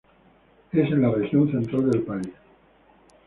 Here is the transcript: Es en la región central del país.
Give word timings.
Es 0.71 0.87
en 0.89 1.03
la 1.03 1.11
región 1.11 1.51
central 1.51 1.91
del 1.91 2.01
país. 2.01 2.33